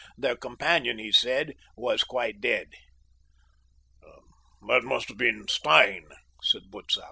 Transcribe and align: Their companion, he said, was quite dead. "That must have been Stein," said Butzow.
Their 0.17 0.35
companion, 0.35 0.97
he 0.97 1.11
said, 1.11 1.53
was 1.77 2.03
quite 2.03 2.41
dead. 2.41 2.69
"That 4.67 4.83
must 4.83 5.09
have 5.09 5.17
been 5.19 5.45
Stein," 5.47 6.07
said 6.41 6.71
Butzow. 6.71 6.99